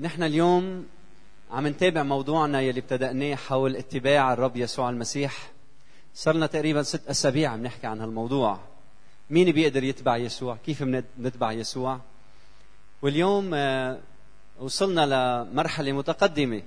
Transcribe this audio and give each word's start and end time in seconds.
نحن 0.00 0.22
اليوم 0.22 0.86
عم 1.50 1.66
نتابع 1.66 2.02
موضوعنا 2.02 2.60
يلي 2.60 2.80
ابتدأناه 2.80 3.34
حول 3.34 3.76
اتباع 3.76 4.32
الرب 4.32 4.56
يسوع 4.56 4.90
المسيح. 4.90 5.50
صار 6.14 6.34
لنا 6.34 6.46
تقريبا 6.46 6.82
ست 6.82 7.08
أسابيع 7.08 7.50
عم 7.50 7.62
نحكي 7.62 7.86
عن 7.86 8.00
هالموضوع. 8.00 8.58
مين 9.30 9.52
بيقدر 9.52 9.84
يتبع 9.84 10.16
يسوع؟ 10.16 10.56
كيف 10.66 10.82
بنتبع 11.16 11.52
يسوع؟ 11.52 12.00
واليوم 13.02 13.50
آه، 13.54 13.98
وصلنا 14.60 15.06
لمرحلة 15.06 15.92
متقدمة. 15.92 16.62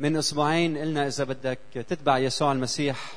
من 0.00 0.16
أسبوعين 0.16 0.78
قلنا 0.78 1.06
إذا 1.06 1.24
بدك 1.24 1.58
تتبع 1.74 2.18
يسوع 2.18 2.52
المسيح 2.52 3.12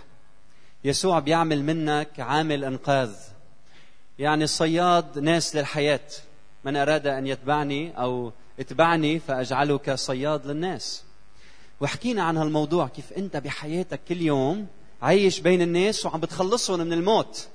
يسوع 0.84 1.20
بيعمل 1.20 1.64
منك 1.64 2.20
عامل 2.20 2.64
إنقاذ. 2.64 3.14
يعني 4.20 4.43
الصياد 4.43 5.20
ناس 5.20 5.55
للحياة. 5.55 6.09
من 6.64 6.78
أراد 6.78 7.07
أن 7.07 7.28
يتبعني 7.28 7.98
أو 8.02 8.32
اتبعني 8.62 9.20
فأجعلك 9.20 9.96
صياد 9.96 10.48
للناس. 10.48 11.04
وحكينا 11.81 12.23
عن 12.23 12.38
هالموضوع 12.38 12.88
كيف 12.88 13.13
أنت 13.13 13.38
بحياتك 13.38 13.99
كل 14.09 14.22
يوم 14.22 14.68
عايش 15.02 15.40
بين 15.40 15.62
الناس 15.62 16.05
وعم 16.05 16.20
بتخلصهم 16.20 16.80
من 16.80 16.94
الموت. 16.94 17.48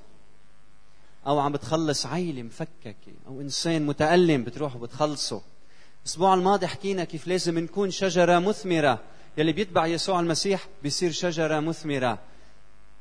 أو 1.27 1.39
عم 1.39 1.51
بتخلص 1.51 2.05
عيلة 2.05 2.43
مفككة 2.43 3.13
أو 3.27 3.41
إنسان 3.41 3.85
متألم 3.85 4.43
بتروح 4.43 4.75
وبتخلصه. 4.75 5.41
الأسبوع 6.01 6.33
الماضي 6.33 6.67
حكينا 6.67 7.03
كيف 7.03 7.27
لازم 7.27 7.59
نكون 7.59 7.91
شجرة 7.91 8.39
مثمرة. 8.39 8.99
يلي 9.37 9.51
بيتبع 9.51 9.85
يسوع 9.85 10.19
المسيح 10.19 10.67
بيصير 10.83 11.11
شجرة 11.11 11.59
مثمرة. 11.59 12.19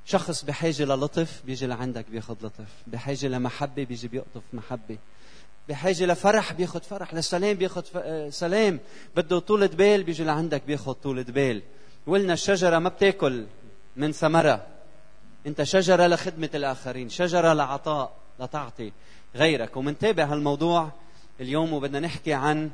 شخص 0.05 0.45
بحاجة 0.45 0.85
للطف 0.85 1.43
بيجي 1.47 1.67
لعندك 1.67 2.11
بياخذ 2.11 2.35
لطف. 2.43 2.69
بحاجة 2.87 3.27
لمحبة 3.27 3.85
بيجي 3.85 4.09
بيقطف 4.09 4.43
محبة. 4.53 4.99
بحاجة 5.69 6.07
لفرح 6.07 6.53
بياخذ 6.53 6.81
فرح 6.81 7.15
لسلام 7.15 7.57
بياخذ 7.57 7.83
آه، 7.97 8.31
سلام. 8.31 8.81
بده 9.17 9.39
طولة 9.39 9.67
بال 9.67 10.03
بيجي 10.03 10.25
لعندك 10.25 10.63
بياخذ 10.67 10.93
طولة 10.93 11.23
بال. 11.23 11.63
قلنا 12.07 12.33
الشجرة 12.33 12.79
ما 12.79 12.89
بتاكل 12.89 13.47
من 13.97 14.13
ثمرة. 14.13 14.67
انت 15.47 15.63
شجرة 15.63 16.07
لخدمة 16.07 16.51
الآخرين 16.55 17.09
شجرة 17.09 17.53
لعطاء 17.53 18.17
لتعطي 18.41 18.93
غيرك. 19.35 19.77
ومنتابع 19.77 20.25
هالموضوع 20.25 20.91
اليوم 21.41 21.73
وبدنا 21.73 22.01
نحكي 22.01 22.33
عن 22.33 22.71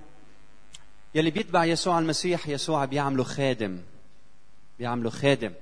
يلي 1.15 1.31
بيتبع 1.31 1.65
يسوع 1.65 1.99
المسيح. 1.99 2.49
يسوع 2.49 2.85
بيعمله 2.85 3.25
خادم 3.25 3.81
بيعمله 4.79 5.11
خادم. 5.11 5.53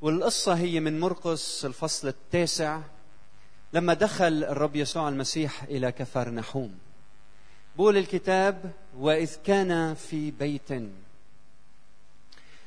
والقصة 0.00 0.54
هي 0.54 0.80
من 0.80 1.00
مرقس 1.00 1.64
الفصل 1.64 2.08
التاسع. 2.08 2.80
لما 3.74 3.94
دخل 3.94 4.44
الرب 4.44 4.76
يسوع 4.76 5.08
المسيح 5.08 5.62
إلى 5.62 5.92
كفر 5.92 6.30
نحوم 6.30 6.78
بول 7.76 7.96
الكتاب 7.96 8.72
وإذ 8.98 9.36
كان 9.44 9.94
في 9.94 10.30
بيت. 10.30 10.68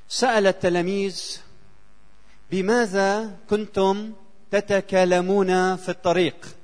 سأل 0.09 0.47
التلاميذ 0.47 1.41
بماذا 2.51 3.37
كنتم 3.49 4.13
تتكلمون 4.51 5.75
في 5.75 5.89
الطريق؟ 5.89 6.55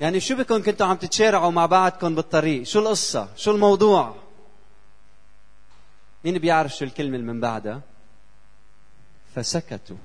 يعني 0.00 0.20
شو 0.20 0.36
بكم 0.36 0.62
كنتوا 0.62 0.86
عم 0.86 0.96
تتشارعوا 0.96 1.50
مع 1.50 1.66
بعضكم 1.66 2.14
بالطريق؟ 2.14 2.62
شو 2.62 2.78
القصة؟ 2.78 3.28
شو 3.36 3.50
الموضوع؟ 3.50 4.16
مين 6.24 6.38
بيعرف 6.38 6.76
شو 6.76 6.84
الكلمة 6.84 7.18
من 7.18 7.40
بعدها؟ 7.40 7.80
فسكتوا. 9.34 9.96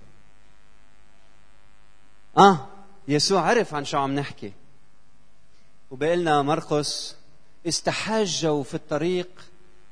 آه 2.38 2.69
يسوع 3.10 3.42
عرف 3.42 3.74
عن 3.74 3.86
شو 3.86 3.98
عم 3.98 4.16
نحكي. 4.16 4.52
وبقلنا 5.92 6.42
مرقس 6.42 7.16
استحاجوا 7.68 8.64
في 8.64 8.74
الطريق 8.74 9.28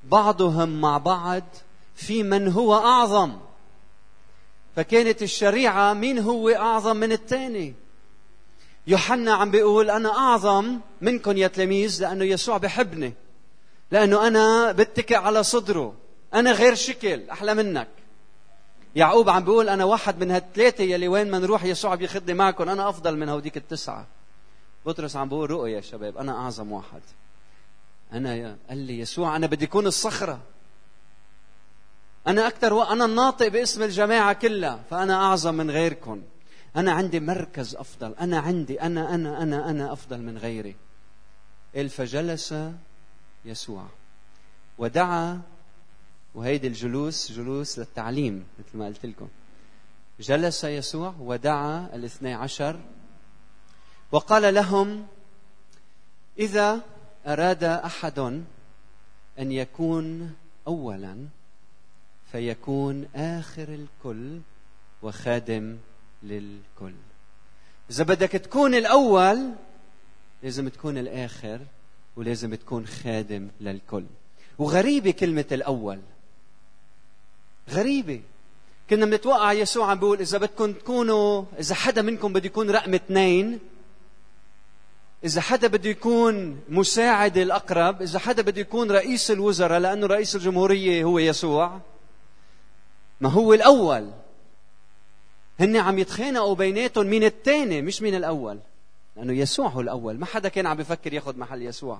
بعضهم 0.03 0.81
مع 0.81 0.97
بعض 0.97 1.43
في 1.95 2.23
من 2.23 2.47
هو 2.47 2.73
أعظم. 2.73 3.37
فكانت 4.75 5.23
الشريعة 5.23 5.93
مين 5.93 6.19
هو 6.19 6.49
أعظم 6.49 6.97
من 6.97 7.11
الثاني؟ 7.11 7.73
يوحنا 8.87 9.33
عم 9.33 9.51
بيقول 9.51 9.89
أنا 9.89 10.17
أعظم 10.17 10.79
منكم 11.01 11.37
يا 11.37 11.47
تلاميذ 11.47 12.01
لأنه 12.01 12.25
يسوع 12.25 12.57
بحبني 12.57 13.13
لأنه 13.91 14.27
أنا 14.27 14.71
بتكئ 14.71 15.15
على 15.15 15.43
صدره 15.43 15.93
أنا 16.33 16.51
غير 16.51 16.75
شكل 16.75 17.29
أحلى 17.29 17.53
منك. 17.53 17.87
يعقوب 18.97 19.29
عم 19.29 19.43
بيقول 19.43 19.69
أنا 19.69 19.83
واحد 19.83 20.23
من 20.23 20.31
هالثلاثة 20.31 20.83
يلي 20.83 21.07
وين 21.07 21.31
ما 21.31 21.39
نروح 21.39 21.63
يسوع 21.63 21.95
بياخذني 21.95 22.33
معكم. 22.33 22.69
أنا 22.69 22.89
أفضل 22.89 23.17
من 23.17 23.29
هوديك 23.29 23.57
التسعة. 23.57 24.05
بطرس 24.85 25.15
عم 25.15 25.29
بيقول 25.29 25.51
رؤيا 25.51 25.75
يا 25.75 25.81
شباب 25.81 26.17
أنا 26.17 26.31
أعظم 26.31 26.71
واحد. 26.71 27.01
أنا 28.13 28.57
قال 28.69 28.77
لي 28.77 28.99
يسوع 28.99 29.35
أنا 29.35 29.47
بدي 29.47 29.65
اكون 29.65 29.87
الصخرة. 29.87 30.39
أنا 32.27 32.47
أكثر 32.47 32.73
و... 32.73 32.83
أنا 32.83 33.05
الناطق 33.05 33.47
باسم 33.47 33.83
الجماعة 33.83 34.33
كلها 34.33 34.79
فأنا 34.89 35.15
أعظم 35.15 35.55
من 35.55 35.71
غيركم. 35.71 36.21
أنا 36.75 36.91
عندي 36.91 37.19
مركز 37.19 37.75
أفضل. 37.75 38.15
أنا 38.21 38.39
عندي 38.39 38.81
أنا 38.81 39.15
أنا 39.15 39.43
أنا 39.43 39.69
أنا 39.69 39.93
أفضل 39.93 40.21
من 40.21 40.37
غيري. 40.37 40.75
قال 41.75 41.89
فجلس 41.89 42.55
يسوع. 43.45 43.85
ودعا 44.77 45.41
وهيدي 46.37 46.67
الجلوس 46.67 47.31
جلوس 47.31 47.79
للتعليم 47.79 48.45
مثل 48.59 48.77
ما 48.77 48.85
قلت 48.85 49.05
لكم. 49.05 49.27
جلس 50.19 50.63
يسوع 50.63 51.13
ودعا 51.19 51.89
الاثني 51.93 52.33
عشر 52.33 52.79
وقال 54.11 54.53
لهم 54.53 55.07
إذا 56.39 56.81
أراد 57.27 57.63
أحد 57.63 58.19
أن 59.39 59.51
يكون 59.51 60.35
أولا 60.67 61.27
فيكون 62.31 63.07
آخر 63.15 63.67
الكل 63.69 64.39
وخادم 65.01 65.77
للكل. 66.23 66.95
إذا 67.89 68.03
بدك 68.03 68.31
تكون 68.31 68.75
الأول 68.75 69.51
لازم 70.43 70.69
تكون 70.69 70.97
الآخر 70.97 71.59
ولازم 72.15 72.55
تكون 72.55 72.87
خادم 72.87 73.47
للكل. 73.61 74.05
وغريبة 74.57 75.11
كلمة 75.11 75.45
الأول. 75.51 75.99
غريبة. 77.69 78.21
كنا 78.89 79.05
بنتوقع 79.05 79.53
يسوع 79.53 79.91
عم 79.91 79.99
بيقول 79.99 80.19
إذا 80.19 80.37
بدكم 80.37 80.73
تكونوا 80.73 81.43
إذا 81.59 81.75
حدا 81.75 82.01
منكم 82.01 82.33
بده 82.33 82.45
يكون 82.45 82.71
رقم 82.71 82.93
اثنين 82.93 83.59
إذا 85.23 85.41
حدا 85.41 85.67
بده 85.67 85.89
يكون 85.89 86.59
مساعد 86.69 87.37
الأقرب 87.37 88.01
إذا 88.01 88.19
حدا 88.19 88.41
بده 88.41 88.61
يكون 88.61 88.91
رئيس 88.91 89.31
الوزراء 89.31 89.79
لأنه 89.79 90.07
رئيس 90.07 90.35
الجمهورية 90.35 91.03
هو 91.03 91.19
يسوع 91.19 91.79
ما 93.21 93.29
هو 93.29 93.53
الأول. 93.53 94.11
هن 95.59 95.75
عم 95.75 95.99
يتخانقوا 95.99 96.55
بيناتهم 96.55 97.07
مين 97.07 97.23
الثاني 97.23 97.81
مش 97.81 98.01
مين 98.01 98.15
الأول. 98.15 98.59
لأنه 99.15 99.33
يسوع 99.33 99.67
هو 99.67 99.81
الأول. 99.81 100.17
ما 100.19 100.25
حدا 100.25 100.49
كان 100.49 100.65
عم 100.65 100.77
بفكر 100.77 101.13
ياخذ 101.13 101.37
محل 101.37 101.61
يسوع. 101.61 101.99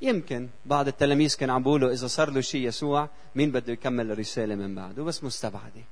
يمكن 0.00 0.48
بعض 0.66 0.88
التلاميذ 0.88 1.36
كانوا 1.36 1.54
عم 1.54 1.62
بيقولوا 1.62 1.92
إذا 1.92 2.06
صار 2.06 2.30
له 2.30 2.40
شيء 2.40 2.68
يسوع 2.68 3.08
مين 3.34 3.50
بده 3.50 3.72
يكمل 3.72 4.10
الرسالة 4.10 4.54
من 4.54 4.74
بعده؟ 4.74 5.02
بس 5.02 5.24
مستبعدة. 5.24 5.82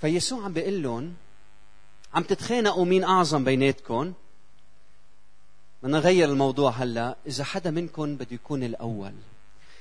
فيسوع 0.00 0.44
عم 0.44 0.52
بيقول 0.52 0.82
لهم 0.82 1.14
عم 2.14 2.22
تتخانقوا 2.22 2.84
مين 2.84 3.04
أعظم 3.04 3.44
بيناتكم؟ 3.44 4.12
بدنا 5.82 5.98
نغير 5.98 6.28
الموضوع 6.28 6.70
هلا 6.70 7.16
إذا 7.26 7.44
حدا 7.44 7.70
منكم 7.70 8.16
بده 8.16 8.26
يكون 8.30 8.62
الأول. 8.62 9.12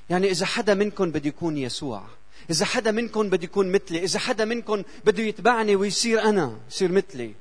يعني 0.09 0.31
إذا 0.31 0.45
حدا 0.45 0.73
منكم 0.73 1.11
بده 1.11 1.27
يكون 1.27 1.57
يسوع 1.57 2.03
إذا 2.49 2.65
حدا 2.65 2.91
منكم 2.91 3.29
بده 3.29 3.43
يكون 3.43 3.71
مثلي 3.71 4.03
إذا 4.03 4.19
حدا 4.19 4.45
منكم 4.45 4.83
بده 5.05 5.23
يتبعني 5.23 5.75
ويصير 5.75 6.21
أنا 6.21 6.59
يصير 6.69 6.91
مثلي. 6.91 7.33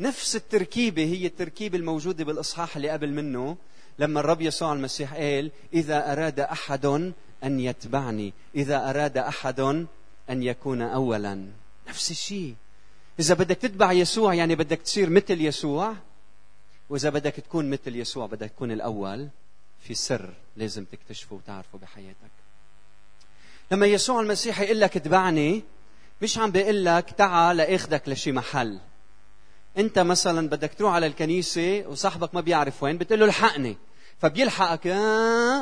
نفس 0.00 0.36
التركيبة 0.36 1.04
هي 1.04 1.26
التركيبة 1.26 1.78
الموجودة 1.78 2.24
بالإصحاح 2.24 2.76
اللي 2.76 2.88
قبل 2.88 3.12
منه. 3.12 3.56
لما 3.98 4.20
الرب 4.20 4.40
يسوع 4.40 4.72
المسيح 4.72 5.14
قال 5.14 5.50
إذا 5.74 6.12
أراد 6.12 6.40
احد 6.40 6.86
أن 7.44 7.60
يتبعني 7.60 8.32
إذا 8.54 8.90
أراد 8.90 9.18
احد 9.18 9.60
أن 10.30 10.42
يكون 10.42 10.82
اولا. 10.82 11.46
نفس 11.88 12.10
الشيء. 12.10 12.54
إذا 13.20 13.34
بدك 13.34 13.56
تتبع 13.56 13.92
يسوع 13.92 14.34
يعني 14.34 14.54
بدك 14.54 14.78
تصير 14.78 15.10
مثل 15.10 15.40
يسوع 15.40 15.94
وإذا 16.90 17.10
بدك 17.10 17.34
تكون 17.34 17.70
مثل 17.70 17.96
يسوع 17.96 18.26
بدك 18.26 18.50
تكون 18.50 18.70
الأول 18.70 19.28
في 19.80 19.94
سر 19.94 20.34
لازم 20.56 20.84
تكتشفه 20.84 21.36
وتعرفه 21.36 21.78
بحياتك. 21.78 22.30
لما 23.70 23.86
يسوع 23.86 24.20
المسيح 24.20 24.60
يقول 24.60 24.80
لك 24.80 24.96
اتبعني 24.96 25.62
مش 26.22 26.38
عم 26.38 26.50
بيقول 26.50 26.84
لك 26.84 27.10
تعال 27.10 27.56
لآخذك 27.56 28.08
لشي 28.08 28.32
محل. 28.32 28.78
أنت 29.78 29.98
مثلا 29.98 30.48
بدك 30.48 30.74
تروح 30.74 30.94
على 30.94 31.06
الكنيسة 31.06 31.84
وصاحبك 31.88 32.34
ما 32.34 32.40
بيعرف 32.40 32.82
وين 32.82 32.98
بتقول 32.98 33.20
له 33.20 33.26
الحقني. 33.26 33.76
فبيلحقك 34.20 34.86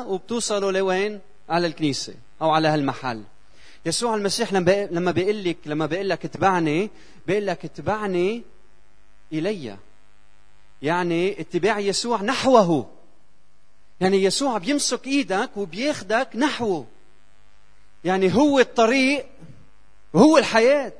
وبتوصلوا 0.07 0.71
لوين؟ 0.71 1.19
على 1.49 1.67
الكنيسة 1.67 2.13
أو 2.41 2.49
على 2.49 2.67
هالمحل. 2.67 3.23
يسوع 3.85 4.15
المسيح 4.15 4.53
لما 4.53 4.87
لما 4.91 5.11
بيقول 5.11 5.43
لك 5.43 5.57
لما 5.65 5.85
بيقول 5.85 6.09
لك 6.09 6.25
اتبعني 6.25 6.89
بيقول 7.27 7.47
لك 7.47 7.65
اتبعني 7.65 8.43
إلي. 9.33 9.77
يعني 10.81 11.41
اتباع 11.41 11.79
يسوع 11.79 12.21
نحوه. 12.21 12.89
يعني 14.01 14.23
يسوع 14.23 14.57
بيمسك 14.57 15.07
إيدك 15.07 15.49
وبياخدك 15.57 16.29
نحوه. 16.35 16.85
يعني 18.03 18.35
هو 18.35 18.59
الطريق 18.59 19.25
وهو 20.13 20.37
الحياة. 20.37 20.93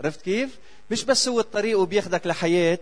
عرفت 0.00 0.22
كيف؟ 0.22 0.58
مش 0.90 1.04
بس 1.04 1.28
هو 1.28 1.40
الطريق 1.40 1.78
وبياخدك 1.78 2.26
لحياة. 2.26 2.78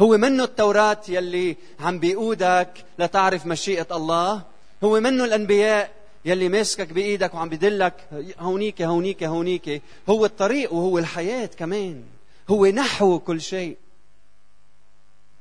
هو 0.00 0.16
منه 0.16 0.44
التوراة 0.44 1.00
يلي 1.08 1.56
عم 1.80 1.98
بيقودك 1.98 2.84
لتعرف 2.98 3.46
مشيئة 3.46 3.86
الله. 3.96 4.42
هو 4.84 5.00
منه 5.00 5.24
الأنبياء 5.24 5.90
يلي 6.24 6.48
ماسكك 6.48 6.92
بإيدك 6.92 7.34
وعم 7.34 7.48
بدلك 7.48 7.94
هونيك 8.38 8.82
هونيك 8.82 9.24
هونيك. 9.24 9.82
هو 10.08 10.24
الطريق 10.24 10.72
وهو 10.72 10.98
الحياة 10.98 11.46
كمان. 11.46 12.04
هو 12.50 12.66
نحو 12.66 13.18
كل 13.18 13.40
شيء. 13.40 13.76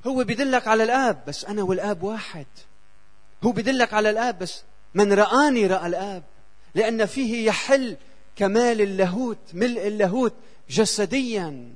هو 0.08 0.24
بدلك 0.24 0.68
على 0.68 0.84
الآب 0.84 1.24
بس 1.28 1.46
أنا 1.46 1.64
والآب 1.64 2.04
واحد. 2.04 2.46
هو 3.44 3.52
بدلك 3.52 3.94
على 3.94 4.10
الآب 4.10 4.40
بس 4.40 4.64
من 4.94 5.14
رآني 5.14 5.68
رأى 5.68 5.88
الآب. 5.88 6.24
لأن 6.76 7.06
فيه 7.06 7.48
يحل 7.48 7.98
كمال 8.36 8.82
اللاهوت 8.82 9.38
ملء 9.54 9.88
اللاهوت 9.88 10.34
جسديا. 10.70 11.70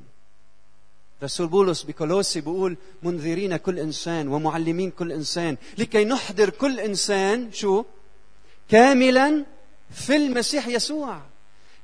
رسول 1.24 1.48
بولس 1.48 1.84
بكولوسي 1.84 2.42
بيقول 2.42 2.78
منذرين 3.04 3.58
كل 3.58 3.80
إنسان 3.80 4.28
ومعلمين 4.28 4.92
كل 4.92 5.12
إنسان. 5.12 5.58
لكي 5.78 6.06
نحضر 6.06 6.50
كل 6.50 6.80
إنسان 6.80 7.52
شو؟ 7.52 7.84
كاملا 8.70 9.46
في 9.92 10.16
المسيح 10.16 10.68
يسوع. 10.68 11.22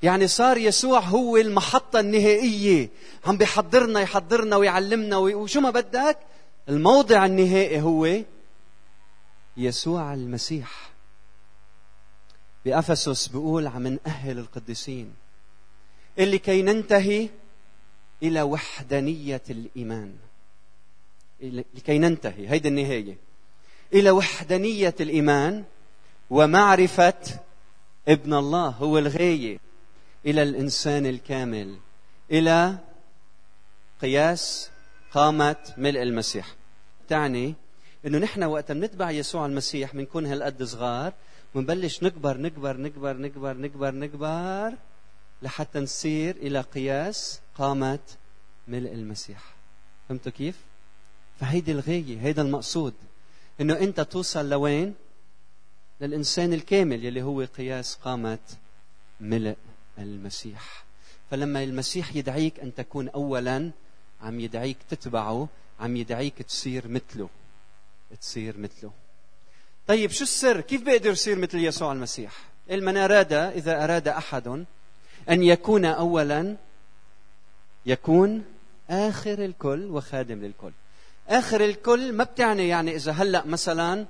يعني 0.04 0.28
صار 0.28 0.58
يسوع 0.58 1.00
هو 1.00 1.38
المحطة 1.38 2.00
النهائية. 2.00 2.90
عم 3.26 3.38
بيحضرنا 3.38 4.00
يحضرنا 4.00 4.56
ويعلمنا 4.56 5.18
وشو 5.18 5.60
ما 5.60 5.70
بدك؟ 5.70 6.18
الموضع 6.70 7.26
النهائي 7.26 7.82
هو 7.82 8.24
يسوع 9.58 10.14
المسيح. 10.14 10.92
بأفسس 12.66 13.28
بيقول 13.28 13.68
عم 13.68 13.88
نأهل 13.88 14.40
القديسين. 14.40 15.14
اللي 16.20 16.40
كي 16.40 16.62
ننتهي 16.62 17.30
إلى 18.24 18.42
وحدانية 18.42 19.42
الإيمان. 19.50 20.16
لكي 21.42 21.98
ننتهي. 21.98 22.50
هيدي 22.50 22.68
النهاية. 22.68 23.18
إلى 23.94 24.12
وحدانية 24.12 24.96
الإيمان 25.00 25.64
ومعرفة 26.30 27.14
ابن 28.08 28.34
الله. 28.34 28.68
هو 28.68 28.98
الغاية 28.98 29.60
إلى 30.26 30.44
الإنسان 30.44 31.06
الكامل. 31.06 31.78
إلى 32.32 32.78
قياس 34.02 34.70
قامة 35.12 35.56
ملء 35.78 36.02
المسيح. 36.02 36.56
تعني 37.10 37.56
إنه 38.06 38.18
نحن 38.18 38.44
وقت 38.44 38.72
بنتبع 38.72 39.12
يسوع 39.12 39.46
المسيح 39.46 39.96
بنكون 39.96 40.26
هالقد 40.26 40.64
صغار 40.64 41.14
ونبلش 41.56 42.04
نكبر 42.04 42.38
نكبر 42.38 42.78
نكبر 42.78 43.18
نكبر 43.18 43.58
نكبر 43.58 43.92
نكبر 43.92 44.74
لحتى 45.42 45.80
نصير 45.80 46.36
إلى 46.36 46.62
قياس 46.62 47.42
قامة 47.58 48.00
ملء 48.68 48.94
المسيح. 48.94 49.40
فهمتوا 50.10 50.32
كيف؟ 50.32 50.56
فهيدي 51.40 51.72
الغاية 51.72 52.22
هيدا 52.22 52.42
المقصود. 52.42 52.94
إنه 53.62 53.80
أنت 53.80 54.02
توصل 54.02 54.50
لوين؟ 54.50 54.96
للإنسان 56.02 56.54
الكامل 56.54 57.06
يلي 57.06 57.22
هو 57.22 57.42
قياس 57.42 57.96
قامة 57.96 58.40
ملء 59.20 59.58
المسيح. 59.98 60.86
فلما 61.32 61.64
المسيح 61.64 62.16
يدعيك 62.16 62.60
أن 62.60 62.76
تكون 62.76 63.10
اولا 63.10 63.72
عم 64.22 64.40
يدعيك 64.40 64.78
تتبعه 64.90 65.48
عم 65.80 65.98
يدعيك 65.98 66.42
تصير 66.42 66.88
مثله. 66.88 67.30
تصير 68.22 68.58
مثله. 68.58 68.92
طيب 69.88 70.12
شو 70.12 70.24
السر؟ 70.24 70.62
كيف 70.62 70.84
بيقدر 70.84 71.12
يصير 71.12 71.40
مثل 71.40 71.58
يسوع 71.58 71.92
المسيح؟ 71.92 72.34
من 72.70 72.98
أراد 72.98 73.34
إذا 73.34 73.84
أراد 73.84 74.08
أحد 74.08 74.66
أن 75.30 75.44
يكون 75.44 75.86
أولا 75.86 76.58
يكون 77.88 78.46
آخر 78.90 79.46
الكل 79.46 79.86
وخادم 79.86 80.42
للكل. 80.42 80.72
آخر 81.30 81.66
الكل 81.66 82.14
ما 82.14 82.24
بتعني 82.24 82.68
يعني 82.68 82.96
إذا 82.96 83.12
هلأ 83.12 83.46
مثلا 83.46 84.06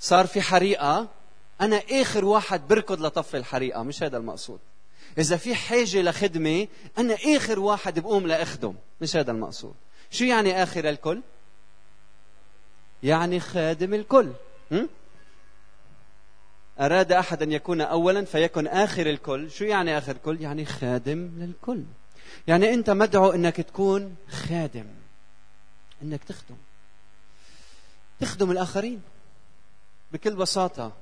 صار 0.00 0.26
في 0.26 0.40
حريقة 0.40 1.08
أنا 1.60 1.82
آخر 1.90 2.24
واحد 2.24 2.68
بركض 2.68 3.00
لطفي 3.00 3.36
الحريقة 3.36 3.82
مش 3.82 4.02
هذا 4.02 4.16
المقصود. 4.16 4.58
إذا 5.18 5.36
في 5.36 5.54
حاجة 5.54 6.02
لخدمة 6.02 6.68
أنا 6.98 7.14
آخر 7.36 7.58
واحد 7.58 7.98
بقوم 7.98 8.26
لأخدم 8.26 8.74
مش 9.00 9.16
هذا 9.16 9.32
المقصود. 9.32 9.74
شو 10.10 10.24
يعني 10.24 10.62
آخر 10.62 10.88
الكل؟ 10.88 11.20
يعني 13.02 13.40
خادم 13.40 13.94
الكل. 13.94 14.32
أراد 16.80 17.12
أحد 17.12 17.42
أن 17.42 17.52
يكون 17.52 17.80
أولا 17.80 18.24
فيكن 18.24 18.66
آخر 18.66 19.06
الكل. 19.06 19.50
شو 19.50 19.64
يعني 19.64 19.98
آخر 19.98 20.12
الكل؟ 20.12 20.40
يعني 20.40 20.64
خادم 20.64 21.30
للكل. 21.36 21.82
يعني 22.48 22.74
أنت 22.74 22.90
مدعو 22.90 23.30
أنك 23.30 23.56
تكون 23.56 24.16
خادم 24.28 24.86
أنك 26.02 26.24
تخدم. 26.24 26.56
تخدم 28.20 28.50
الآخرين. 28.50 29.02
بكل 30.12 30.36
بساطة 30.36 30.92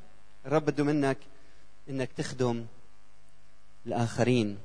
الرب 0.47 0.65
بده 0.65 0.85
منك 0.85 1.19
أنك 1.91 2.13
تخدم 2.13 2.67
الآخرين. 3.87 4.59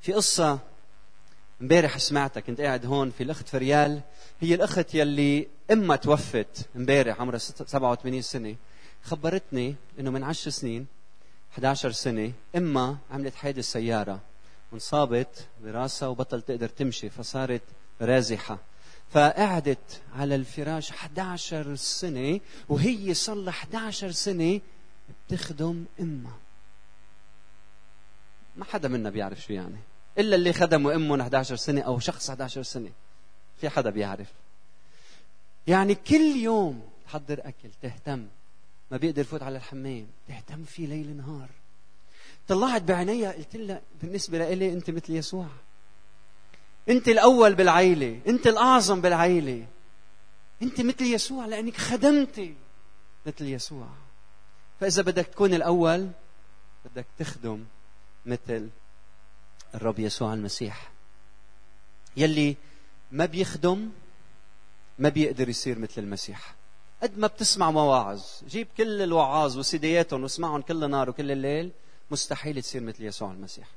في 0.00 0.12
قصة 0.12 0.58
امبارح 1.60 1.98
سمعتها 1.98 2.40
كنت 2.40 2.60
قاعد 2.60 2.86
هون 2.86 3.10
في 3.10 3.22
الأخت 3.22 3.48
فريال. 3.48 4.00
هي 4.40 4.54
الأخت 4.54 4.94
يلي 4.94 5.48
أمها 5.70 5.96
توفت 5.96 6.68
امبارح 6.76 7.20
عمرها 7.20 7.38
87 7.38 8.22
سنة. 8.22 8.56
خبرتني 9.02 9.74
إنه 9.98 10.10
من 10.10 10.24
10 10.24 10.50
سنين 10.50 10.86
11 11.52 11.92
سنة 11.92 12.32
أمها 12.56 12.98
عملت 13.10 13.34
حادث 13.34 13.72
سيارة. 13.72 14.20
وانصابت 14.72 15.48
براسها 15.62 16.08
وبطل 16.08 16.42
تقدر 16.42 16.68
تمشي 16.68 17.10
فصارت 17.10 17.62
رازحة. 18.00 18.58
فقعدت 19.10 20.02
على 20.14 20.34
الفراش 20.34 20.90
11 20.90 21.74
سنة 21.74 22.40
وهي 22.68 23.14
صار 23.14 23.36
لها 23.36 23.50
11 23.50 24.10
سنة 24.10 24.60
بتخدم 25.28 25.84
أمها. 26.00 26.38
ما 28.56 28.64
حدا 28.64 28.88
منا 28.88 29.10
بيعرف 29.10 29.42
شو 29.42 29.52
يعني. 29.52 29.78
إلا 30.18 30.36
اللي 30.36 30.52
خدموا 30.52 30.94
أمهم 30.94 31.20
11 31.20 31.56
سنة 31.56 31.80
أو 31.80 31.98
شخص 31.98 32.30
11 32.30 32.62
سنة. 32.62 32.90
في 33.60 33.68
حدا 33.68 33.90
بيعرف. 33.90 34.32
يعني 35.66 35.94
كل 35.94 36.36
يوم 36.36 36.90
تحضر 37.06 37.40
أكل 37.44 37.70
تهتم. 37.82 38.26
ما 38.90 38.96
بيقدر 38.96 39.22
يفوت 39.22 39.42
على 39.42 39.56
الحمام. 39.56 40.06
تهتم 40.28 40.64
فيه 40.64 40.86
ليل 40.86 41.16
نهار. 41.16 41.48
طلعت 42.48 42.82
بعينيها 42.82 43.32
قلت 43.32 43.56
لها 43.56 43.82
بالنسبة 44.02 44.38
لإلي 44.38 44.72
أنت 44.72 44.90
مثل 44.90 45.14
يسوع. 45.14 45.46
أنت 46.88 47.08
الأول 47.08 47.54
بالعيلة 47.54 48.20
أنت 48.28 48.46
الأعظم 48.46 49.00
بالعيلة. 49.00 49.66
أنت 50.62 50.80
مثل 50.80 51.04
يسوع 51.04 51.46
لأنك 51.46 51.76
خدمتي 51.76 52.54
مثل 53.26 53.46
يسوع. 53.46 53.86
فإذا 54.80 55.02
بدك 55.02 55.26
تكون 55.26 55.54
الأول 55.54 56.10
بدك 56.84 57.06
تخدم 57.18 57.64
مثل 58.26 58.68
الرب 59.74 59.98
يسوع 59.98 60.34
المسيح. 60.34 60.90
يلي 62.16 62.56
ما 63.12 63.26
بيخدم 63.26 63.90
ما 64.98 65.08
بيقدر 65.08 65.48
يصير 65.48 65.78
مثل 65.78 66.02
المسيح. 66.02 66.54
قد 67.02 67.18
ما 67.18 67.26
بتسمع 67.26 67.70
مواعظ 67.70 68.22
جيب 68.48 68.66
كل 68.76 69.02
الوعاظ 69.02 69.58
وسيدياتهم 69.58 70.22
واسمعهم 70.22 70.60
كل 70.60 70.90
نهار 70.90 71.10
وكل 71.10 71.30
الليل. 71.30 71.70
مستحيل 72.10 72.62
تصير 72.62 72.82
مثل 72.82 73.04
يسوع 73.04 73.32
المسيح. 73.32 73.68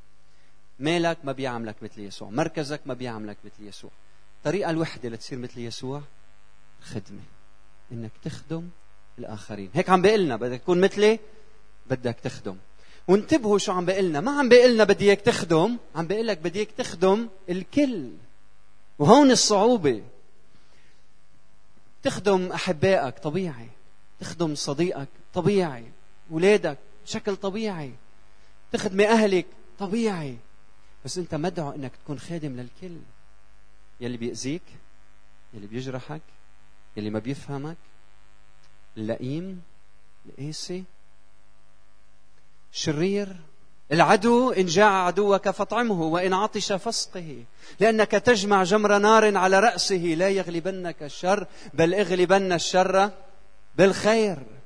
مالك 0.79 1.17
ما 1.23 1.31
بيعملك 1.31 1.75
مثل 1.81 2.01
يسوع 2.01 2.29
مركزك 2.29 2.81
ما 2.85 2.93
بيعملك 2.93 3.37
مثل 3.43 3.67
يسوع. 3.67 3.91
الطريقة 4.37 4.69
الوحدة 4.69 5.09
لتصير 5.09 5.37
مثل 5.39 5.59
يسوع 5.59 6.01
خدمة 6.81 7.21
إنك 7.91 8.11
تخدم 8.23 8.69
الآخرين. 9.19 9.69
هيك 9.73 9.89
عم 9.89 10.01
بيقلنا 10.01 10.35
بدك 10.35 10.59
تكون 10.59 10.81
مثلي 10.81 11.19
بدك 11.89 12.15
تخدم. 12.23 12.57
وانتبهوا 13.07 13.57
شو 13.57 13.71
عم 13.71 13.85
بيقلنا. 13.85 14.21
ما 14.21 14.39
عم 14.39 14.49
بيقلنا 14.49 14.83
بدي 14.83 15.05
إياك 15.05 15.21
تخدم 15.21 15.77
عم 15.95 16.07
بيقول 16.07 16.27
لك 16.27 16.37
بدي 16.37 16.59
إياك 16.59 16.71
تخدم 16.71 17.29
الكل. 17.49 18.11
وهون 18.99 19.31
الصعوبة. 19.31 20.03
تخدم 22.03 22.51
أحبائك 22.51 23.19
طبيعي 23.19 23.69
تخدم 24.19 24.55
صديقك 24.55 25.07
طبيعي 25.33 25.85
أولادك 26.31 26.77
بشكل 27.05 27.35
طبيعي. 27.35 27.91
تخدمي 28.71 29.07
أهلك. 29.07 29.45
طبيعي. 29.79 30.37
بس 31.05 31.17
أنت 31.17 31.35
مدعو 31.35 31.71
أنك 31.71 31.91
تكون 32.03 32.19
خادم 32.19 32.55
للكل. 32.55 32.97
يلي 34.01 34.17
بيأذيك 34.17 34.61
يلي 35.53 35.67
بيجرحك 35.67 36.21
يلي 36.97 37.09
ما 37.09 37.19
بيفهمك. 37.19 37.77
اللئيم 38.97 39.61
القاسي 40.25 40.83
شرير. 42.71 43.35
العدو 43.91 44.51
إن 44.51 44.65
جاع 44.65 45.05
عدوك 45.05 45.49
فاطعمه 45.49 46.01
وإن 46.01 46.33
عطش 46.33 46.71
فاسقه. 46.71 47.43
لأنك 47.79 48.11
تجمع 48.11 48.63
جمر 48.63 48.97
نار 48.97 49.37
على 49.37 49.59
رأسه. 49.59 49.95
لا 49.95 50.29
يغلبنك 50.29 51.03
الشر 51.03 51.47
بل 51.73 51.93
اغلبن 51.93 52.53
الشر 52.53 53.11
بالخير. 53.75 54.60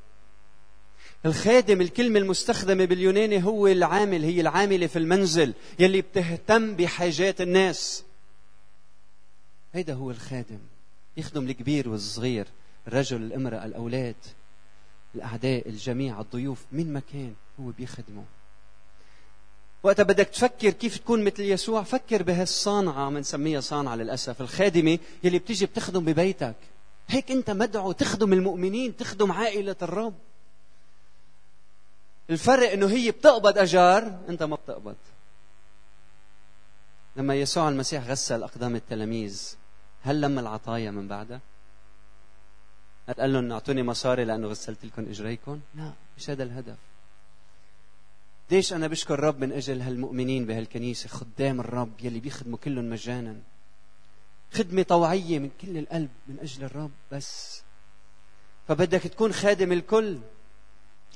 الخادم 1.26 1.82
الكلمة 1.82 2.20
المستخدمة 2.20 2.86
باليوناني 2.86 3.44
هو 3.44 3.68
العامل 3.68 4.24
هي 4.24 4.42
العاملة 4.42 4.88
في 4.88 5.00
المنزل 5.00 5.54
يلي 5.80 6.02
بتهتم 6.02 6.76
بحاجات 6.76 7.42
الناس. 7.42 8.04
هيدا 9.74 9.94
هو 9.94 10.12
الخادم 10.12 10.60
يخدم 11.18 11.50
الكبير 11.50 11.90
والصغير 11.90 12.48
الرجل 12.88 13.18
الامرأة 13.18 13.66
الأولاد 13.66 14.16
الأعداء 15.16 15.70
الجميع 15.70 16.22
الضيوف 16.22 16.66
من 16.72 16.94
مكان 16.94 17.34
هو 17.60 17.72
بيخدمه. 17.78 18.24
وقتها 19.84 20.04
بدك 20.04 20.28
تفكر 20.28 20.70
كيف 20.70 20.98
تكون 20.98 21.24
مثل 21.24 21.44
يسوع 21.44 21.84
فكر 21.84 22.24
بهالصانعة 22.24 23.10
بنسميها 23.10 23.60
صانعة 23.60 23.96
للأسف 23.96 24.42
الخادمة 24.42 25.00
يلي 25.24 25.40
بتيجي 25.40 25.66
بتخدم 25.66 26.06
ببيتك. 26.06 26.56
هيك 27.08 27.32
أنت 27.32 27.50
مدعو 27.50 27.92
تخدم 27.92 28.34
المؤمنين 28.34 28.98
تخدم 28.98 29.32
عائلة 29.32 29.76
الرب. 29.82 30.14
الفرق 32.30 32.72
إنه 32.72 32.88
هي 32.88 33.12
بتقبض 33.12 33.58
أجار 33.58 34.20
أنت 34.30 34.44
ما 34.44 34.56
بتقبض. 34.56 34.96
لما 37.16 37.36
يسوع 37.36 37.70
المسيح 37.70 38.04
غسل 38.04 38.44
أقدام 38.44 38.76
التلاميذ 38.76 39.56
هل 40.04 40.22
لم 40.22 40.40
العطايا 40.40 40.92
من 40.92 41.08
بعدها 41.08 41.42
هل 43.10 43.14
قال 43.14 43.34
لهم 43.34 43.52
أعطوني 43.52 43.84
مصاري 43.84 44.26
لأنه 44.26 44.48
غسلت 44.48 44.86
لكم 44.86 45.10
إجريكم؟ 45.10 45.60
لا 45.76 45.94
مش 46.18 46.30
هذا 46.30 46.44
الهدف. 46.44 46.78
ليش 48.52 48.74
أنا 48.74 48.88
بشكر 48.88 49.14
الرب 49.14 49.40
من 49.40 49.52
أجل 49.52 49.82
هالمؤمنين 49.82 50.46
بهالكنيسة؟ 50.46 51.10
خدام 51.10 51.60
الرب 51.60 51.92
يلي 52.02 52.20
بيخدموا 52.20 52.58
كلهم 52.58 52.90
مجانا. 52.90 53.36
خدمة 54.54 54.84
طوعية 54.84 55.40
من 55.40 55.50
كل 55.62 55.78
القلب 55.78 56.10
من 56.28 56.40
أجل 56.40 56.64
الرب 56.64 56.92
بس. 57.12 57.62
فبدك 58.68 59.02
تكون 59.02 59.34
خادم 59.34 59.72
الكل. 59.72 60.18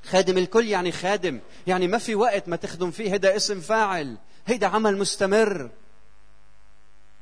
خادم 0.04 0.38
الكل 0.38 0.68
يعني 0.68 0.92
خادم. 0.92 1.40
يعني 1.68 1.88
ما 1.88 1.98
في 1.98 2.16
وقت 2.16 2.50
ما 2.50 2.56
تخدم 2.56 2.92
فيه. 2.92 3.14
هيدا 3.14 3.36
اسم 3.36 3.60
فاعل. 3.60 4.18
هيدا 4.46 4.68
عمل 4.68 4.98
مستمر. 4.98 5.70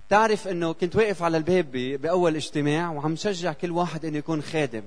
تعرف 0.09 0.47
إنه 0.47 0.73
كنت 0.73 0.95
واقف 0.95 1.23
على 1.23 1.37
الباب 1.37 1.71
بأول 1.71 2.35
اجتماع 2.35 2.91
وعم 2.91 3.15
شجع 3.15 3.53
كل 3.53 3.71
واحد 3.71 4.05
إنه 4.05 4.17
يكون 4.17 4.41
خادم. 4.41 4.83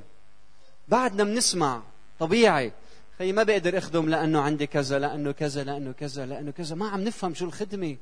بعدنا 0.88 1.24
بنسمع. 1.24 1.82
طبيعي. 2.18 2.72
خي 3.18 3.32
ما 3.32 3.42
بقدر 3.42 3.78
أخدم 3.78 4.08
لأنه 4.08 4.40
عندي 4.40 4.66
كذا 4.66 4.98
لأنه 4.98 5.32
كذا 5.32 5.64
لأنه 5.64 5.92
كذا 5.92 6.26
لأنه 6.26 6.50
كذا. 6.50 6.76
ما 6.76 6.88
عم 6.88 7.04
نفهم 7.04 7.34
شو 7.34 7.44
الخدمة. 7.44 7.96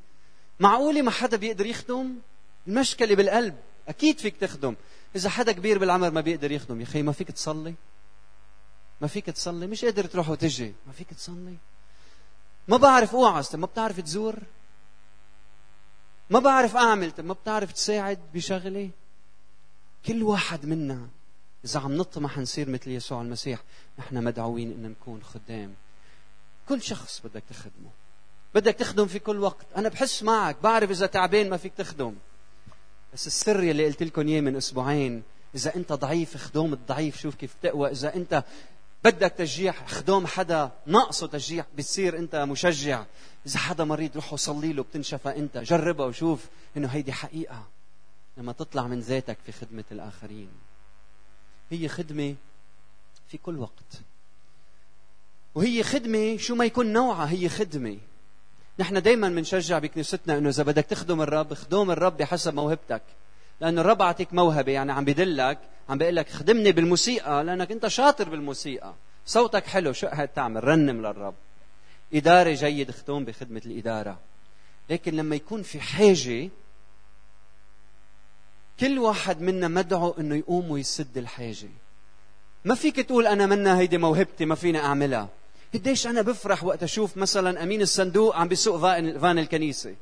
معقولة 0.60 1.02
ما 1.02 1.10
حدا 1.10 1.36
بيقدر 1.36 1.66
يخدم؟ 1.66 2.14
المشكلة 2.68 3.14
بالقلب. 3.14 3.54
أكيد 3.88 4.18
فيك 4.18 4.36
تخدم. 4.36 4.74
إذا 5.16 5.30
حدا 5.30 5.52
كبير 5.52 5.78
بالعمر 5.78 6.10
ما 6.10 6.20
بيقدر 6.20 6.52
يخدم. 6.52 6.80
يا 6.80 6.86
خي 6.86 7.02
ما 7.02 7.12
فيك 7.12 7.30
تصلي. 7.30 7.74
ما 9.00 9.08
فيك 9.08 9.26
تصلي 9.26 9.66
مش 9.66 9.84
قادر 9.84 10.04
تروح 10.04 10.28
وتجي 10.28 10.74
ما 10.86 10.92
فيك 10.92 11.14
تصلي. 11.14 11.56
ما 12.68 12.76
بعرف 12.76 13.14
اوعظ 13.14 13.56
ما 13.56 13.66
بتعرف 13.66 14.00
تزور؟ 14.00 14.36
ما 16.30 16.38
بعرف 16.38 16.76
أعمل 16.76 17.12
ما 17.18 17.32
بتعرف 17.32 17.72
تساعد 17.72 18.18
بشغله 18.34 18.90
كل 20.06 20.22
واحد 20.22 20.66
منا 20.66 21.08
إذا 21.64 21.80
عم 21.80 21.96
نطمح 21.96 22.38
نصير 22.38 22.70
مثل 22.70 22.90
يسوع 22.90 23.22
المسيح 23.22 23.62
نحن 23.98 24.24
مدعوين 24.24 24.72
إن 24.72 24.90
نكون 24.90 25.22
خدام. 25.22 25.74
كل 26.68 26.82
شخص 26.82 27.20
بدك 27.24 27.42
تخدمه. 27.50 27.90
بدك 28.54 28.74
تخدم 28.74 29.06
في 29.06 29.18
كل 29.18 29.36
وقت. 29.36 29.66
أنا 29.76 29.88
بحس 29.88 30.22
معك 30.22 30.56
بعرف 30.62 30.90
إذا 30.90 31.06
تعبان 31.06 31.50
ما 31.50 31.56
فيك 31.56 31.72
تخدم. 31.74 32.14
بس 33.14 33.26
السر 33.26 33.60
اللي 33.60 33.86
قلت 33.86 34.02
لكم 34.02 34.28
إياه 34.28 34.40
من 34.40 34.56
أسبوعين 34.56 35.22
إذا 35.54 35.76
أنت 35.76 35.92
ضعيف 35.92 36.36
خدوم 36.36 36.72
الضعيف 36.72 37.20
شوف 37.20 37.34
كيف 37.34 37.54
تقوى. 37.62 37.90
إذا 37.90 38.14
أنت 38.14 38.44
بدك 39.10 39.32
تشجيع 39.32 39.72
خدوم 39.86 40.26
حدا 40.26 40.70
ناقصه 40.86 41.26
تشجيع 41.26 41.64
بتصير 41.76 42.18
أنت 42.18 42.36
مشجع. 42.36 43.04
إذا 43.46 43.58
حدا 43.58 43.84
مريض 43.84 44.10
روح 44.14 44.32
وصلي 44.32 44.72
له 44.72 44.82
بتنشفى 44.82 45.28
أنت. 45.28 45.58
جربها 45.58 46.06
وشوف 46.06 46.44
إنه 46.76 46.88
هيدي 46.88 47.12
حقيقة. 47.12 47.66
لما 48.36 48.52
تطلع 48.52 48.86
من 48.86 49.00
ذاتك 49.00 49.38
في 49.46 49.52
خدمة 49.52 49.84
الآخرين. 49.92 50.48
هي 51.70 51.88
خدمة 51.88 52.34
في 53.28 53.38
كل 53.38 53.58
وقت. 53.58 54.00
وهي 55.54 55.82
خدمة 55.82 56.36
شو 56.36 56.54
ما 56.54 56.64
يكون 56.64 56.92
نوعها 56.92 57.30
هي 57.30 57.48
خدمة. 57.48 57.98
نحن 58.78 59.02
دائما 59.02 59.28
بنشجع 59.28 59.78
بكنيستنا 59.78 60.38
إنه 60.38 60.48
إذا 60.48 60.62
بدك 60.62 60.84
تخدم 60.84 61.22
الرب 61.22 61.54
خدوم 61.54 61.90
الرب 61.90 62.16
بحسب 62.16 62.54
موهبتك. 62.54 63.02
لأنه 63.60 63.80
الرب 63.80 64.02
أعطيك 64.02 64.34
موهبة 64.34 64.72
يعني 64.72 64.92
عم 64.92 65.04
بدلك 65.04 65.58
عم 65.88 65.98
بقول 65.98 66.16
لك 66.16 66.28
خدمني 66.28 66.72
بالموسيقى 66.72 67.44
لأنك 67.44 67.72
أنت 67.72 67.86
شاطر 67.86 68.28
بالموسيقى. 68.28 68.94
صوتك 69.26 69.66
حلو 69.66 69.92
شو 69.92 70.06
قاعد 70.06 70.28
تعمل؟ 70.28 70.64
رنم 70.64 71.06
للرب. 71.06 71.34
إدارة 72.14 72.50
جيد 72.50 72.90
خدوم 72.90 73.24
بخدمة 73.24 73.62
الإدارة. 73.66 74.18
لكن 74.90 75.14
لما 75.14 75.36
يكون 75.36 75.62
في 75.62 75.80
حاجة 75.80 76.48
كل 78.80 78.98
واحد 78.98 79.40
منا 79.40 79.68
مدعو 79.68 80.14
إنه 80.18 80.34
يقوم 80.34 80.70
ويسد 80.70 81.18
الحاجة. 81.18 81.68
ما 82.64 82.74
فيك 82.74 82.96
تقول 82.96 83.26
أنا 83.26 83.46
منا 83.46 83.78
هيدي 83.78 83.98
موهبتي 83.98 84.44
ما 84.44 84.54
فيني 84.54 84.78
أعملها. 84.78 85.28
قديش 85.74 86.06
أنا 86.06 86.22
بفرح 86.22 86.64
وقت 86.64 86.82
أشوف 86.82 87.16
مثلا 87.16 87.62
أمين 87.62 87.82
الصندوق 87.82 88.36
عم 88.36 88.48
بيسوق 88.48 88.80
فان 89.18 89.38
الكنيسة. 89.38 89.94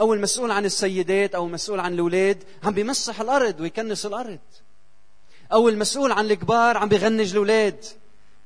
أو 0.00 0.14
المسؤول 0.14 0.50
عن 0.50 0.64
السيدات 0.64 1.34
أو 1.34 1.46
المسؤول 1.46 1.80
عن 1.80 1.92
الأولاد 1.92 2.44
عم 2.64 2.74
بيمسح 2.74 3.20
الأرض 3.20 3.60
ويكنس 3.60 4.06
الأرض. 4.06 4.38
أو 5.52 5.68
المسؤول 5.68 6.12
عن 6.12 6.24
الكبار 6.24 6.76
عم 6.76 6.88
بيغنج 6.88 7.30
الأولاد. 7.30 7.84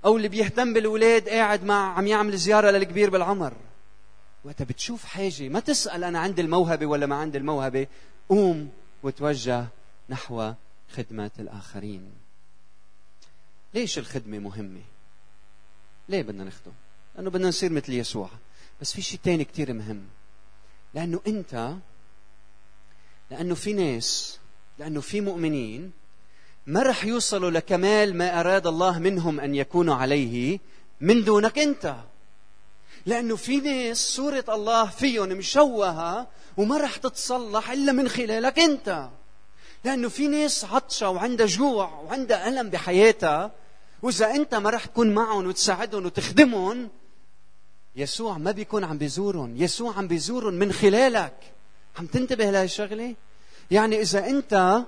أو 0.05 0.17
اللي 0.17 0.29
بيهتم 0.29 0.75
بالأولاد 0.75 1.29
قاعد 1.29 1.65
مع 1.65 1.99
عم 1.99 2.07
يعمل 2.07 2.37
زيارة 2.37 2.71
للكبير 2.71 3.11
بالعمر. 3.11 3.53
وقتها 4.45 4.65
بتشوف 4.65 5.05
حاجة 5.05 5.49
ما 5.49 5.61
تسأل 5.61 6.05
أنا 6.05 6.19
عندي 6.19 6.43
الموهبة 6.43 6.87
ولا 6.87 7.07
ما 7.07 7.17
عندي 7.17 7.39
الموهبة 7.39 7.87
قوم 8.29 8.71
وتوجه 9.03 9.67
نحو 10.09 10.53
خدمة 10.93 11.31
الآخرين. 11.39 12.13
ليش 13.75 13.99
الخدمة 13.99 14.39
مهمة؟ 14.39 14.83
ليه 16.09 16.23
بدنا 16.23 16.45
نخدم؟ 16.45 16.73
لأنه 17.15 17.31
بدنا 17.31 17.49
نصير 17.49 17.73
مثل 17.73 17.93
يسوع. 17.93 18.31
بس 18.81 18.93
في 18.93 19.03
شيء 19.03 19.21
تاني 19.23 19.45
كتير 19.45 19.73
مهم. 19.73 20.05
لأنه 20.95 21.21
أنت 21.27 21.75
لأنه 23.31 23.55
في 23.55 23.73
ناس 23.73 24.39
لأنه 24.79 25.01
في 25.01 25.21
مؤمنين 25.21 25.93
ما 26.67 26.83
رح 26.83 27.05
يوصلوا 27.05 27.51
لكمال 27.51 28.17
ما 28.17 28.41
أراد 28.41 28.67
الله 28.67 28.99
منهم 28.99 29.41
أن 29.41 29.55
يكونوا 29.55 29.95
عليه 29.95 30.59
من 31.01 31.25
دونك 31.25 31.59
أنت. 31.59 31.97
لأنه 33.07 33.37
في 33.37 33.61
ناس 33.61 33.99
صورة 34.17 34.45
الله 34.49 34.87
فيهم 34.87 35.29
مشوهة 35.29 36.29
وما 36.57 36.79
رح 36.79 36.97
تتصلح 36.97 37.71
إلا 37.71 37.93
من 37.93 38.09
خلالك 38.09 38.59
أنت. 38.59 39.09
لأنه 39.85 40.09
في 40.09 40.29
ناس 40.29 40.65
عطشة 40.65 41.11
وعندها 41.11 41.47
جوع 41.47 42.01
وعندها 42.01 42.49
ألم 42.49 42.71
بحياتها 42.71 43.51
وإذا 44.03 44.31
أنت 44.31 44.55
ما 44.55 44.71
رح 44.71 44.85
تكون 44.85 45.15
معهم 45.15 45.47
وتساعدهم 45.47 46.07
وتخدمهم 46.07 46.89
يسوع 47.97 48.39
ما 48.39 48.51
بيكون 48.51 48.85
عم 48.85 48.99
بيزورهم. 48.99 49.57
يسوع 49.57 49.97
عم 49.97 50.09
بيزورهم 50.09 50.55
من 50.55 50.73
خلالك. 50.73 51.53
عم 51.99 52.07
تنتبه 52.07 52.51
لهي 52.51 52.65
الشغلة؟ 52.65 53.15
يعني 53.71 54.01
إذا 54.01 54.27
أنت 54.27 54.85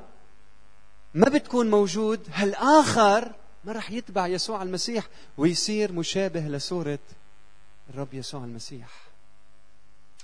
ما 1.14 1.28
بتكون 1.28 1.70
موجود 1.70 2.20
هالآخر 2.32 3.32
ما 3.64 3.72
رح 3.72 3.90
يتبع 3.90 4.26
يسوع 4.26 4.62
المسيح 4.62 5.08
ويصير 5.38 5.92
مشابه 5.92 6.40
لصورة 6.40 6.98
الرب 7.90 8.14
يسوع 8.14 8.44
المسيح. 8.44 8.90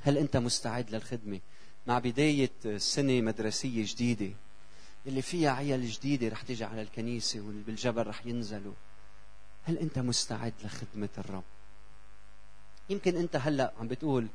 هل 0.02 0.18
أنت 0.18 0.37
مستعد 0.37 0.90
للخدمة 0.90 1.40
مع 1.87 1.99
بداية 1.99 2.50
سنة 2.76 3.20
مدرسية 3.20 3.85
جديدة؟ 3.87 4.30
اللي 5.06 5.23
فيها 5.23 5.50
عيال 5.50 5.88
جديدة 5.88 6.28
رح 6.28 6.42
تيجي 6.42 6.64
على 6.64 6.82
الكنيسة 6.82 7.40
واللي 7.40 7.62
بالجبل 7.62 8.06
رح 8.06 8.26
ينزلوا. 8.26 8.75
هل 9.64 9.78
أنت 9.78 9.99
مستعد 9.99 10.52
لخدمة 10.64 11.08
الرب؟ 11.18 11.42
يمكن 12.88 13.16
أنت 13.16 13.37
هلأ 13.37 13.73
عم 13.80 13.88
بتقول 13.88 14.28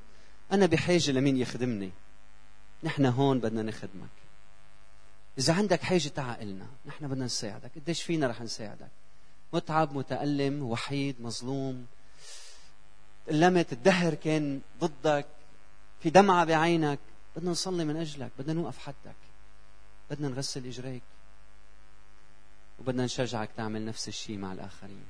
أنا 0.52 0.66
بحاجة 0.66 1.12
لمين 1.12 1.38
يخدمني؟ 1.38 1.92
نحن 2.84 3.06
هون 3.06 3.40
بدنا 3.40 3.62
نخدمك. 3.62 4.10
إذا 5.38 5.54
عندك 5.54 5.82
حاجة 5.82 6.08
تعا 6.08 6.42
إلنا 6.42 6.68
نحن 6.86 7.08
بدنا 7.08 7.26
نساعدك. 7.26 7.72
قديش 7.76 8.04
فينا 8.04 8.28
رح 8.28 8.42
نساعدك؟ 8.42 8.90
متعب 9.54 9.98
متألم 9.98 10.64
وحيد 10.64 11.22
مظلوم. 11.22 11.86
تألمت 13.26 13.74
الدهر 13.74 14.14
كان 14.14 14.62
ضدك. 14.80 15.26
في 16.00 16.10
دمعة 16.10 16.46
بعينك. 16.46 17.00
بدنا 17.36 17.52
نصلي 17.52 17.86
من 17.86 17.96
أجلك 17.96 18.32
بدنا 18.40 18.54
نوقف 18.54 18.78
حدك. 18.78 19.16
بدنا 20.12 20.28
نغسل 20.28 20.66
إجريك. 20.66 21.04
وبدنا 22.80 23.06
نشجعك 23.06 23.50
تعمل 23.58 23.86
نفس 23.86 24.08
الشيء 24.08 24.38
مع 24.38 24.54
الآخرين. 24.54 25.06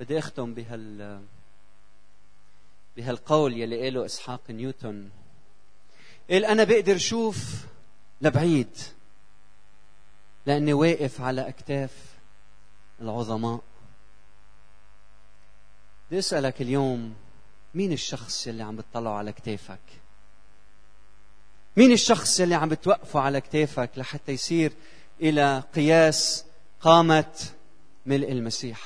بدي 0.00 0.18
أختم 0.18 0.54
بهال 0.54 1.22
بهالقول 2.98 3.56
يلي 3.56 3.82
قاله 3.82 4.04
إسحاق 4.04 4.50
نيوتن. 4.50 5.08
قال 6.30 6.44
أنا 6.44 6.64
بقدر 6.64 6.98
شوف 6.98 7.66
لبعيد 8.20 8.76
لأني 10.46 10.72
واقف 10.72 11.20
على 11.20 11.48
أكتاف 11.48 12.18
العظماء. 13.00 13.60
بدي 16.08 16.18
أسألك 16.18 16.62
اليوم 16.62 17.14
مين 17.74 17.92
الشخص 17.92 18.46
اللي 18.46 18.62
عم 18.62 18.76
بتطلعه 18.76 19.12
على 19.12 19.32
كتافك 19.32 19.80
مين 21.76 21.92
الشخص 21.92 22.40
اللي 22.40 22.54
عم 22.54 22.68
بتوقفه 22.68 23.20
على 23.20 23.40
كتافك 23.40 23.90
لحتى 23.96 24.32
يصير 24.32 24.72
إلى 25.20 25.62
قياس 25.74 26.44
قامة 26.80 27.34
ملء 28.06 28.32
المسيح؟ 28.32 28.80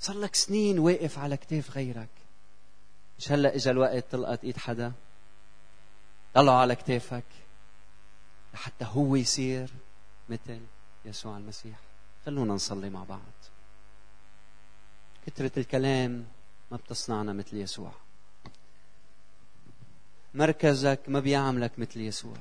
صار 0.00 0.18
لك 0.18 0.34
سنين 0.34 0.78
واقف 0.78 1.18
على 1.18 1.36
كتاف 1.36 1.70
غيرك. 1.70 2.21
مش 3.18 3.32
هلا 3.32 3.54
اجى 3.54 3.70
الوقت 3.70 4.04
تلقط 4.10 4.44
إيد 4.44 4.56
حدا؟ 4.56 4.92
طلعوا 6.34 6.58
على 6.58 6.74
كتافك 6.74 7.24
لحتى 8.54 8.84
هو 8.84 9.16
يصير 9.16 9.70
مثل 10.28 10.60
يسوع 11.04 11.36
المسيح. 11.36 11.78
خلونا 12.26 12.54
نصلي 12.54 12.90
مع 12.90 13.04
بعض. 13.04 13.32
كثرة 15.26 15.58
الكلام 15.58 16.26
ما 16.70 16.76
بتصنعنا 16.76 17.32
مثل 17.32 17.56
يسوع. 17.56 17.92
مركزك 20.34 21.00
ما 21.08 21.20
بيعملك 21.20 21.78
مثل 21.78 22.00
يسوع. 22.00 22.36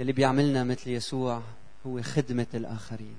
اللي 0.00 0.12
بيعملنا 0.12 0.64
مثل 0.64 0.90
يسوع 0.90 1.42
هو 1.86 2.02
خدمة 2.02 2.46
الآخرين. 2.54 3.16